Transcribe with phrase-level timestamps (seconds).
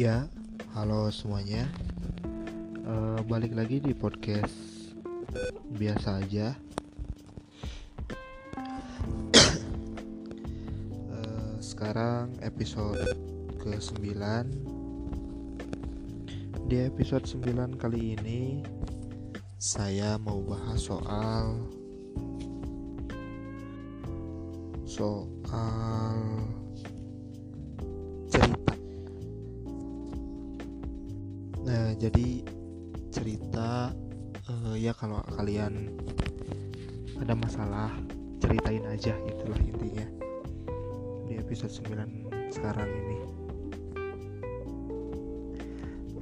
[0.00, 0.24] Ya,
[0.72, 1.68] halo semuanya.
[2.88, 4.56] Uh, balik lagi di podcast
[5.76, 6.56] biasa aja.
[11.12, 13.12] uh, sekarang episode
[13.60, 14.08] ke-9.
[16.64, 18.64] Di episode 9 kali ini
[19.60, 21.60] saya mau bahas soal
[24.88, 26.16] soal
[32.00, 32.40] jadi
[33.12, 33.92] cerita
[34.48, 35.92] uh, ya kalau kalian
[37.20, 37.92] ada masalah
[38.40, 40.08] ceritain aja itulah intinya.
[41.28, 43.18] Di episode 9 sekarang ini.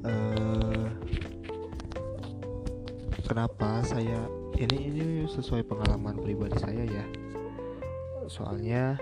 [0.03, 0.91] Uh,
[3.23, 4.27] kenapa saya
[4.59, 7.07] ini ini sesuai pengalaman pribadi saya ya.
[8.27, 8.99] Soalnya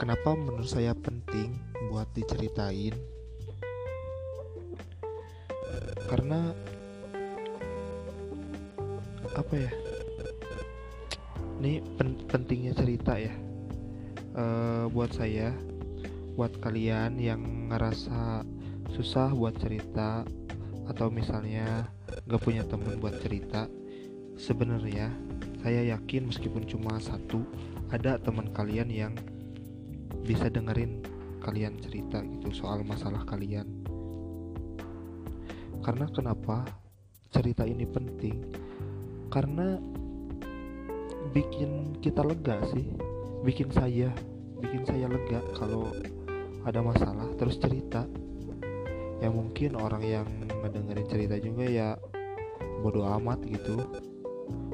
[0.00, 1.52] kenapa menurut saya penting
[1.92, 3.11] buat diceritain
[6.08, 6.52] karena
[9.32, 9.70] apa ya?
[11.62, 13.32] Ini pen pentingnya cerita ya.
[14.32, 14.44] E,
[14.90, 15.52] buat saya
[16.32, 18.44] buat kalian yang ngerasa
[18.92, 20.24] susah buat cerita
[20.88, 21.88] atau misalnya
[22.28, 23.68] gak punya temen buat cerita
[24.36, 25.12] sebenarnya
[25.62, 27.44] saya yakin meskipun cuma satu
[27.92, 29.12] ada teman kalian yang
[30.24, 31.04] bisa dengerin
[31.40, 33.68] kalian cerita gitu soal masalah kalian
[35.82, 36.62] karena kenapa
[37.34, 38.38] cerita ini penting?
[39.28, 39.76] Karena
[41.34, 42.86] bikin kita lega sih.
[43.42, 44.14] Bikin saya
[44.62, 45.90] bikin saya lega kalau
[46.62, 48.06] ada masalah terus cerita.
[49.18, 50.26] Ya mungkin orang yang
[50.62, 51.88] ngedengerin cerita juga ya
[52.82, 53.82] bodoh amat gitu.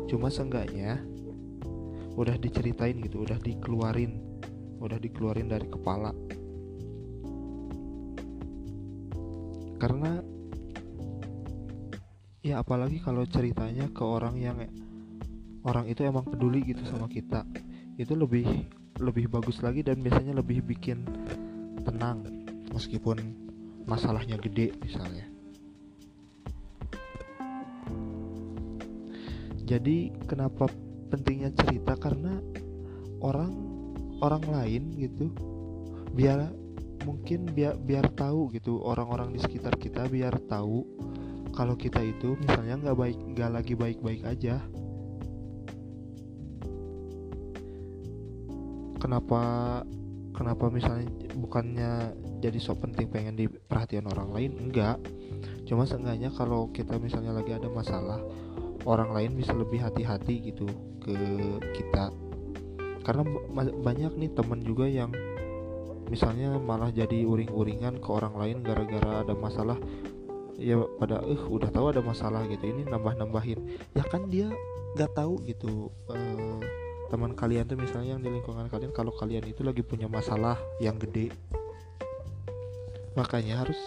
[0.08, 1.00] Cuma seenggaknya
[2.18, 4.18] udah diceritain gitu udah dikeluarin
[4.82, 6.12] udah dikeluarin dari kepala.
[9.78, 10.18] Karena
[12.48, 14.56] ya apalagi kalau ceritanya ke orang yang
[15.68, 17.44] orang itu emang peduli gitu sama kita.
[18.00, 18.48] Itu lebih
[18.96, 21.04] lebih bagus lagi dan biasanya lebih bikin
[21.84, 22.24] tenang
[22.72, 23.20] meskipun
[23.84, 25.28] masalahnya gede misalnya.
[29.68, 30.72] Jadi kenapa
[31.12, 32.00] pentingnya cerita?
[32.00, 32.40] Karena
[33.20, 33.52] orang
[34.24, 35.28] orang lain gitu
[36.16, 36.48] biar
[37.04, 40.82] mungkin biar biar tahu gitu orang-orang di sekitar kita biar tahu
[41.58, 44.62] kalau kita itu misalnya nggak baik nggak lagi baik-baik aja.
[49.02, 49.42] Kenapa
[50.30, 54.54] kenapa misalnya bukannya jadi sok penting pengen diperhatian orang lain?
[54.54, 55.02] Enggak
[55.66, 58.22] cuma seenggaknya kalau kita misalnya lagi ada masalah
[58.86, 60.70] orang lain bisa lebih hati-hati gitu
[61.02, 61.18] ke
[61.74, 62.14] kita.
[63.02, 63.26] Karena
[63.82, 65.10] banyak nih temen juga yang
[66.06, 69.76] misalnya malah jadi uring-uringan ke orang lain gara-gara ada masalah
[70.58, 72.66] ya pada eh udah tahu ada masalah gitu.
[72.66, 73.62] Ini nambah nambahin
[73.94, 74.50] ya kan dia
[74.98, 76.60] nggak tahu gitu uh,
[77.08, 81.00] teman kalian tuh misalnya yang di lingkungan kalian kalau kalian itu lagi punya masalah yang
[81.00, 81.32] gede
[83.16, 83.78] makanya harus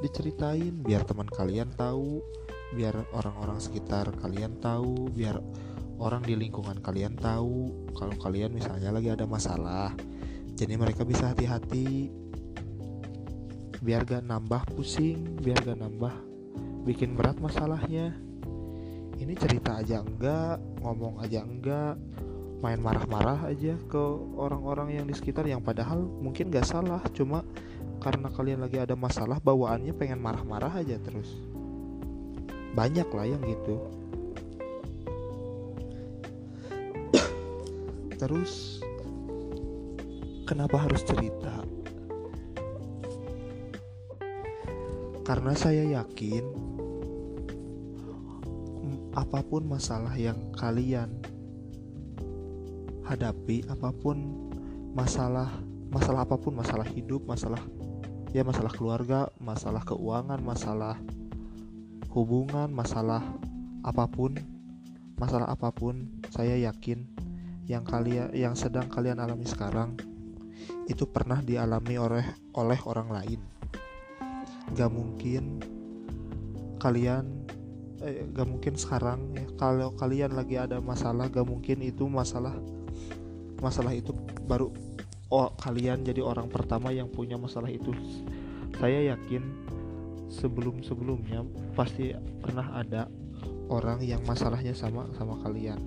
[0.00, 2.24] diceritain biar teman kalian tahu
[2.74, 5.38] biar orang-orang sekitar kalian tahu biar
[6.02, 9.94] orang di lingkungan kalian tahu kalau kalian misalnya lagi ada masalah.
[10.54, 12.10] Jadi mereka bisa hati-hati
[13.84, 16.14] biar gak nambah pusing biar gak nambah
[16.88, 18.16] bikin berat masalahnya.
[19.14, 22.00] Ini cerita aja enggak ngomong aja enggak
[22.64, 24.02] main marah-marah aja ke
[24.40, 27.44] orang-orang yang di sekitar yang padahal mungkin gak salah cuma
[28.00, 31.28] karena kalian lagi ada masalah bawaannya pengen marah-marah aja terus.
[32.72, 33.76] Banyak lah yang gitu.
[38.20, 38.80] Terus
[40.44, 41.63] kenapa harus cerita
[45.24, 46.44] karena saya yakin
[49.16, 51.08] apa pun masalah yang kalian
[53.08, 54.20] hadapi apa pun
[54.92, 55.48] masalah
[55.88, 57.62] masalah apa pun masalah hidup masalah
[58.36, 60.98] ya masalah keluarga masalah keuangan masalah
[62.10, 63.24] hubungan masalah
[63.80, 64.34] apa pun
[65.14, 67.06] masalah apa pun saya yakin
[67.64, 69.94] yang kalian yang sedang kalian alami sekarang
[70.90, 72.26] itu pernah dialami oleh
[72.58, 73.53] oleh orang lain
[74.72, 75.60] gak mungkin
[76.80, 77.44] kalian
[78.00, 79.44] eh, gak mungkin sekarang ya.
[79.60, 82.56] Kalau kalian lagi ada masalah gak mungkin itu masalah
[83.60, 84.12] masalah itu
[84.44, 84.68] baru
[85.32, 87.92] oh kalian jadi orang pertama yang punya masalah itu.
[88.76, 89.42] Saya yakin
[90.28, 92.12] sebelum sebelumnya pasti
[92.42, 93.08] pernah ada
[93.72, 95.80] orang yang masalahnya sama sama kalian.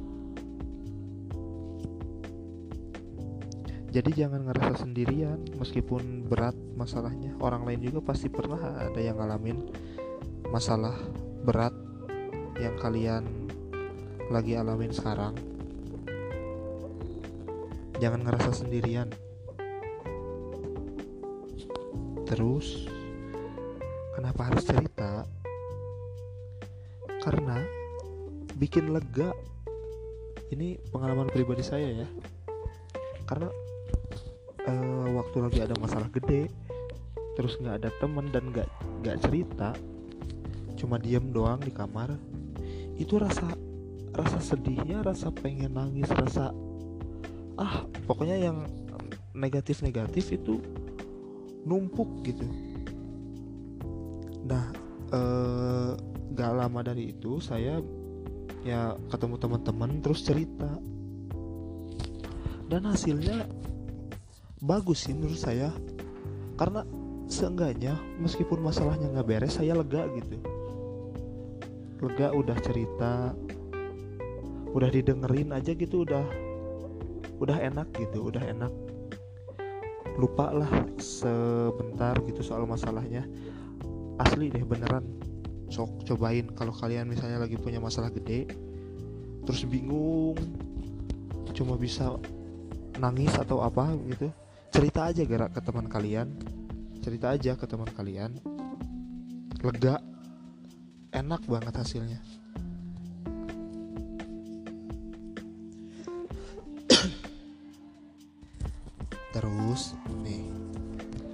[3.87, 7.33] Jadi jangan ngerasa sendirian meskipun berat masalahnya.
[7.41, 9.65] Orang lain juga pasti pernah ada yang ngalamin
[10.53, 10.93] masalah
[11.41, 11.73] berat
[12.61, 13.25] yang kalian
[14.29, 15.33] lagi alamin sekarang.
[17.97, 19.09] Jangan ngerasa sendirian.
[22.29, 22.85] Terus
[24.13, 25.25] kenapa harus cerita?
[27.25, 27.57] Karena
[28.61, 29.33] bikin lega.
[30.47, 32.07] Ini pengalaman pribadi saya ya.
[33.27, 33.51] Karena
[34.63, 36.47] uh, waktu lagi ada masalah gede
[37.37, 38.65] terus nggak ada temen dan nggak
[39.05, 39.77] nggak cerita
[40.73, 42.17] cuma diem doang di kamar
[42.97, 43.53] itu rasa
[44.17, 46.49] rasa sedihnya rasa pengen nangis rasa
[47.61, 48.65] ah pokoknya yang
[49.37, 50.57] negatif-negatif itu
[51.67, 52.47] numpuk gitu.
[54.49, 54.73] Nah
[55.13, 55.91] eh,
[56.33, 57.83] gak lama dari itu saya
[58.65, 60.71] ya ketemu teman-teman terus cerita.
[62.67, 63.47] Dan hasilnya
[64.59, 65.71] bagus sih menurut saya.
[66.57, 66.83] Karena
[67.27, 70.39] seenggaknya meskipun masalahnya nggak beres saya lega gitu.
[72.03, 73.35] Lega udah cerita
[74.71, 76.25] udah didengerin aja gitu udah
[77.37, 78.73] udah enak gitu udah enak.
[80.17, 83.27] Lupa lah sebentar gitu soal masalahnya.
[84.17, 85.05] Asli deh beneran.
[85.69, 86.49] Sok cobain.
[86.57, 88.49] Kalau kalian misalnya lagi punya masalah gede
[89.47, 90.35] terus bingung
[91.55, 92.19] cuma bisa
[92.99, 94.27] nangis atau apa gitu
[94.75, 96.35] cerita aja gerak ke teman kalian
[97.07, 98.35] cerita aja ke teman kalian.
[99.63, 100.03] Lega.
[101.15, 102.19] Enak banget hasilnya.
[109.39, 110.51] Terus nih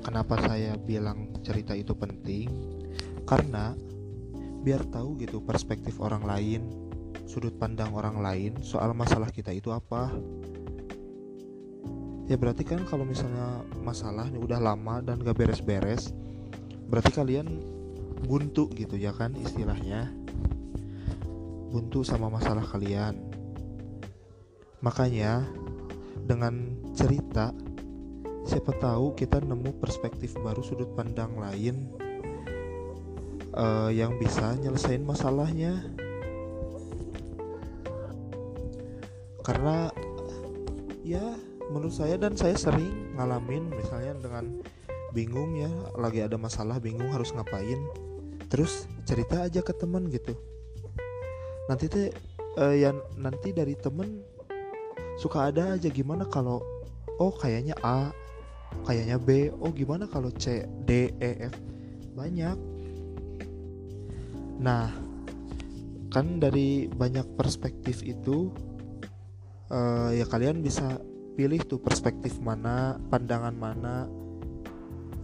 [0.06, 2.54] kenapa saya bilang cerita itu penting?
[3.26, 3.74] Karena
[4.62, 6.70] biar tahu gitu perspektif orang lain
[7.26, 10.14] sudut pandang orang lain soal masalah kita itu apa
[12.28, 16.16] ya berarti kan kalau misalnya masalah ini udah lama dan gak beres-beres
[16.88, 17.48] berarti kalian
[18.24, 20.10] buntu gitu ya kan istilahnya.
[21.70, 23.20] Buntu sama masalah kalian.
[24.80, 25.44] Makanya
[26.24, 27.52] dengan cerita
[28.44, 31.92] siapa tahu kita nemu perspektif baru sudut pandang lain
[33.56, 35.84] uh, yang bisa nyelesain masalahnya.
[39.44, 39.92] Karena
[41.04, 41.36] ya
[41.72, 44.60] menurut saya dan saya sering ngalamin misalnya dengan
[45.14, 47.78] bingung ya lagi ada masalah bingung harus ngapain
[48.50, 50.34] terus cerita aja ke temen gitu.
[51.70, 52.10] Nanti teh
[52.58, 54.26] uh, ya nanti dari temen
[55.22, 56.66] suka ada aja gimana kalau
[57.22, 58.10] oh kayaknya A
[58.90, 61.56] kayaknya B oh gimana kalau C D E F
[62.18, 62.58] banyak.
[64.62, 64.90] Nah
[66.10, 68.54] kan dari banyak perspektif itu
[69.74, 71.02] uh, ya kalian bisa
[71.34, 74.06] pilih tuh perspektif mana pandangan mana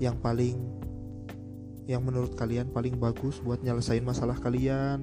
[0.01, 0.57] yang paling
[1.89, 5.01] yang menurut kalian paling bagus buat nyelesain masalah kalian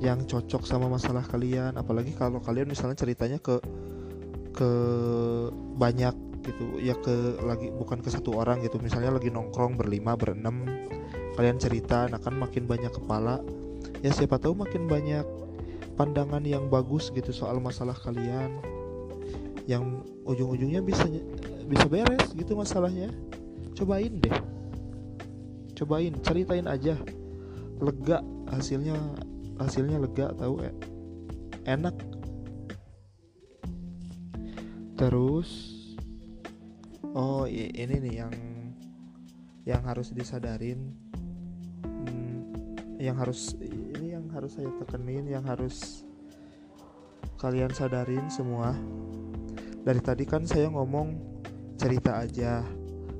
[0.00, 1.76] yang cocok sama masalah kalian.
[1.76, 3.60] Apalagi kalau kalian misalnya ceritanya ke
[4.56, 4.70] ke
[5.76, 8.80] banyak gitu ya ke lagi bukan ke satu orang gitu.
[8.80, 10.64] Misalnya lagi nongkrong berlima berenam
[11.36, 13.40] kalian cerita nah kan makin banyak kepala.
[14.04, 15.24] Ya siapa tahu makin banyak
[15.96, 18.79] pandangan yang bagus gitu soal masalah kalian
[19.68, 21.04] yang ujung-ujungnya bisa
[21.66, 23.12] bisa beres gitu masalahnya.
[23.76, 24.36] Cobain deh.
[25.76, 26.96] Cobain ceritain aja.
[27.80, 28.20] Lega
[28.52, 28.96] hasilnya
[29.56, 30.74] hasilnya lega tahu eh.
[31.68, 31.96] enak.
[34.96, 35.50] Terus
[37.16, 38.34] oh ini nih yang
[39.64, 40.92] yang harus disadarin.
[41.84, 42.52] Hmm,
[43.00, 46.04] yang harus ini yang harus saya tekenin yang harus
[47.40, 48.76] kalian sadarin semua
[49.80, 51.08] dari tadi kan saya ngomong
[51.80, 52.64] cerita aja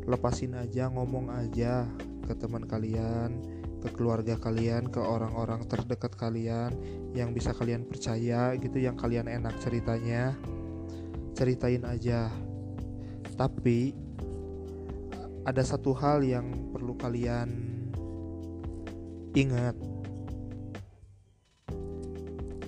[0.05, 1.88] lepasin aja ngomong aja
[2.26, 6.76] ke teman kalian ke keluarga kalian ke orang-orang terdekat kalian
[7.17, 10.37] yang bisa kalian percaya gitu yang kalian enak ceritanya.
[11.33, 12.29] Ceritain aja.
[13.40, 13.97] Tapi
[15.49, 17.49] ada satu hal yang perlu kalian
[19.33, 19.76] ingat.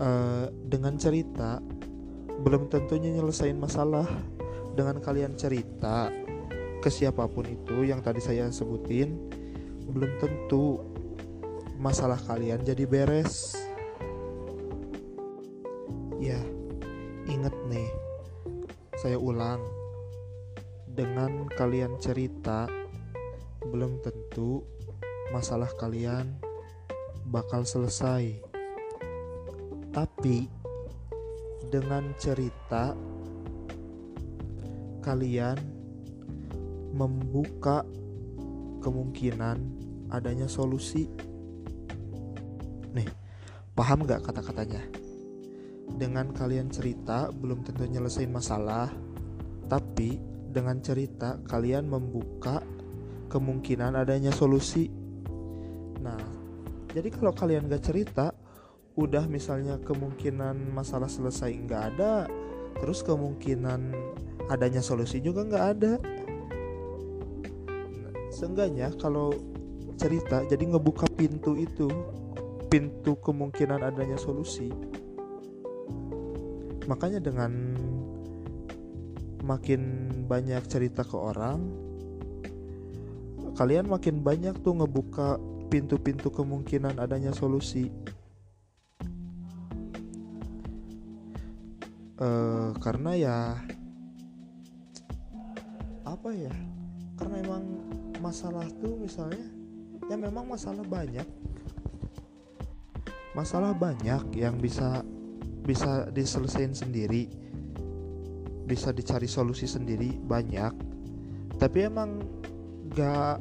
[0.03, 1.61] Uh, dengan cerita
[2.43, 4.11] belum tentunya nyelesain masalah
[4.75, 6.11] dengan kalian cerita
[6.83, 9.15] ke siapa pun itu yang tadi saya sebutin
[9.87, 10.83] belum tentu
[11.79, 13.55] masalah kalian jadi beres.
[16.19, 16.39] Ya
[17.31, 17.91] inget nih
[18.99, 19.63] saya ulang
[20.91, 22.67] dengan kalian cerita
[23.63, 24.67] belum tentu
[25.31, 26.39] masalah kalian
[27.31, 28.43] bakal selesai.
[29.95, 30.62] Tapi
[31.73, 32.93] dengan cerita
[35.01, 35.57] kalian
[36.93, 37.81] membuka
[38.85, 39.57] kemungkinan
[40.13, 41.09] adanya solusi.
[42.93, 43.09] Nih
[43.73, 44.85] paham gak kata-katanya?
[45.97, 48.93] Dengan kalian cerita belum tentu nyelesain masalah.
[49.65, 50.21] Tapi
[50.53, 52.61] dengan cerita kalian membuka
[53.33, 54.93] kemungkinan adanya solusi.
[56.05, 56.21] Nah
[56.93, 58.42] jadi kalau kalian gak cerita
[58.93, 62.29] udah misalnya kemungkinan masalah selesai nggak ada
[62.77, 63.95] terus kemungkinan
[64.53, 65.93] adanya solusi juga nggak ada.
[68.03, 69.33] Nah, seenggaknya kalau
[69.97, 71.89] cerita jadi ngebuka pintu itu
[72.69, 74.69] pintu kemungkinan adanya solusi.
[76.89, 77.53] Makanya dengan
[79.47, 81.61] makin banyak cerita ke orang
[83.53, 85.37] kalian makin banyak tuh ngebuka
[85.69, 87.93] pintu-pintu kemungkinan adanya solusi
[92.23, 93.39] uh, karena ya
[96.07, 96.55] apa ya
[97.19, 97.65] karena emang
[98.23, 99.43] masalah tuh misalnya
[100.07, 101.27] ya memang masalah banyak.
[103.33, 105.01] Masalah banyak yang bisa
[105.65, 107.33] bisa diselesaikan sendiri
[108.67, 110.73] bisa dicari solusi sendiri banyak.
[111.59, 112.23] Tapi emang
[112.95, 113.41] gak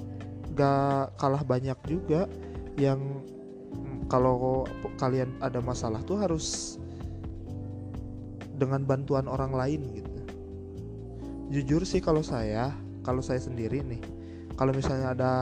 [0.55, 2.27] gak kalah banyak juga
[2.75, 2.99] yang
[4.11, 4.67] kalau
[4.99, 6.75] kalian ada masalah tuh harus
[8.61, 10.11] dengan bantuan orang lain gitu.
[11.49, 12.69] Jujur sih kalau saya
[13.01, 13.97] kalau saya sendiri nih
[14.53, 15.33] kalau misalnya ada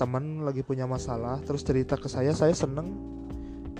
[0.00, 2.96] teman lagi punya masalah terus cerita ke saya saya seneng.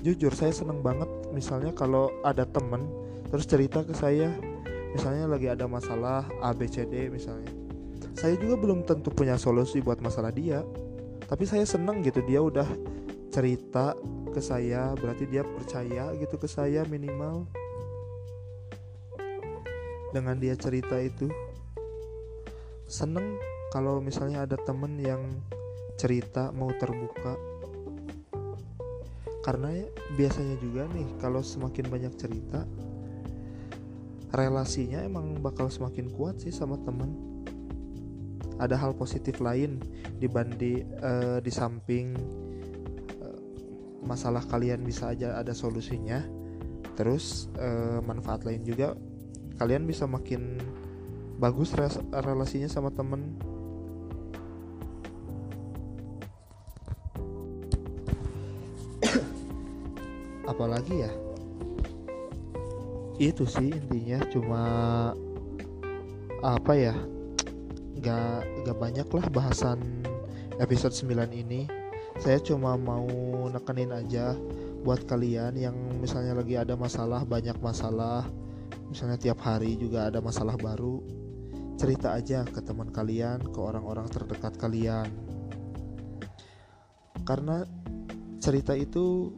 [0.05, 2.85] Jujur saya seneng banget misalnya kalau ada temen
[3.33, 4.29] terus cerita ke saya.
[4.93, 7.49] Misalnya lagi ada masalah A B C D misalnya.
[8.13, 10.61] Saya juga belum tentu punya solusi buat masalah dia
[11.33, 12.69] tapi saya seneng gitu dia udah
[13.33, 13.97] cerita
[14.37, 17.49] ke saya berarti dia percaya gitu ke saya minimal
[20.13, 21.27] dengan dia cerita itu
[22.85, 23.41] seneng
[23.73, 25.25] kalau misalnya ada temen yang
[25.97, 27.41] cerita mau terbuka.
[29.43, 32.63] Karena ya, biasanya juga nih kalau semakin banyak cerita
[34.33, 37.17] relasinya emang bakal semakin kuat sih sama temen.
[38.61, 39.81] Ada hal positif lain
[40.21, 42.15] dibanding uh, di samping
[43.19, 43.41] uh,
[44.05, 46.23] masalah kalian bisa aja ada solusinya.
[46.93, 48.95] Terus uh, manfaat lain juga
[49.63, 50.59] kalian bisa makin
[51.39, 51.71] bagus
[52.11, 53.39] relasinya sama temen.
[60.51, 61.15] Apalagi ya?
[63.23, 64.63] Itu sih intinya cuma
[66.43, 66.99] apa ya?
[68.03, 70.03] Gak, gak banyak lah bahasan
[70.59, 71.71] episode 9 ini.
[72.19, 73.07] Saya cuma mau
[73.47, 74.35] nekenin aja
[74.83, 78.27] buat kalian yang misalnya lagi ada masalah banyak masalah
[78.93, 81.01] misalnya tiap hari juga ada masalah baru
[81.81, 85.09] cerita aja ke teman kalian ke orang-orang terdekat kalian.
[87.25, 87.65] Karena
[88.39, 89.33] cerita itu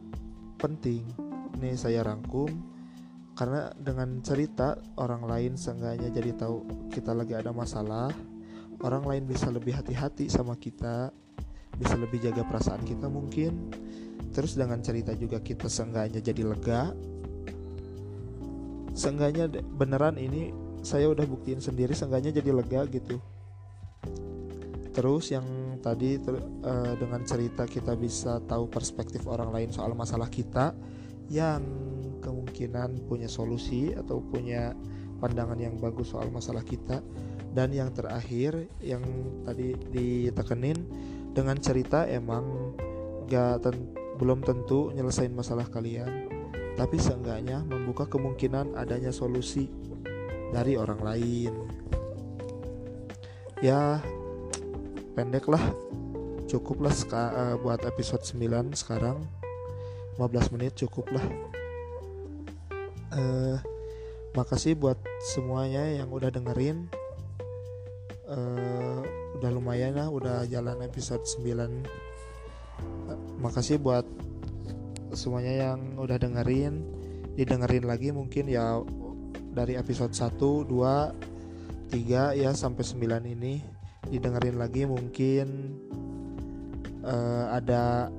[0.59, 1.07] penting
[1.63, 2.51] nih saya rangkum.
[3.35, 8.11] Karena dengan cerita orang lain seenggaknya jadi tahu kita lagi ada masalah.
[8.83, 11.11] Orang lain bisa lebih hati-hati sama kita
[11.75, 13.71] bisa lebih jaga perasaan kita mungkin.
[14.31, 16.91] Terus dengan cerita juga kita seenggaknya jadi lega
[18.95, 23.19] seenggaknya beneran ini saya udah buktiin sendiri seenggaknya jadi lega gitu.
[24.95, 25.43] Terus yang
[25.83, 30.71] tadi ter, uh, dengan cerita kita bisa tahu perspektif orang lain soal masalah kita
[31.27, 31.61] yang
[32.23, 34.71] kemungkinan punya solusi atau punya
[35.19, 37.03] pandangan yang bagus soal masalah kita.
[37.51, 39.03] Dan yang terakhir yang
[39.43, 40.75] tadi ditekenin
[41.35, 42.75] dengan cerita emang
[43.27, 43.75] gak ten
[44.15, 46.34] belum tentu nyelesain masalah kalian
[46.75, 49.71] tapi seenggaknya membuka kemungkinan adanya solusi
[50.51, 51.53] dari orang lain.
[53.63, 54.03] Ya,
[55.15, 55.63] pendek lah,
[56.45, 59.23] cukup lah uh, buat episode 9 sekarang.
[60.19, 61.25] 15 menit cukup lah.
[63.15, 63.57] Uh,
[64.35, 64.99] makasih buat
[65.35, 66.91] semuanya yang udah dengerin.
[68.27, 68.99] Uh,
[69.39, 71.47] udah lumayan lah, udah jalan episode 9.
[73.07, 74.03] Uh, makasih buat
[75.15, 76.83] semuanya yang udah dengerin
[77.35, 78.79] didengerin lagi mungkin ya
[79.55, 83.63] dari episode 1, 2, 3 ya sampai 9 ini.
[84.05, 85.47] Didengerin lagi mungkin
[87.01, 88.11] uh, ada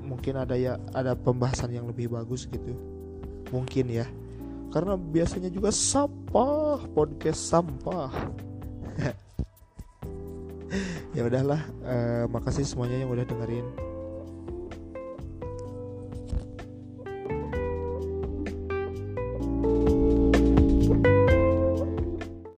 [0.00, 2.74] mungkin ada ya ada pembahasan yang lebih bagus gitu.
[3.52, 4.06] Mungkin ya.
[4.72, 8.10] Karena biasanya juga sampah podcast sampah.
[11.14, 13.62] Ya udahlah uh, makasih semuanya yang udah dengerin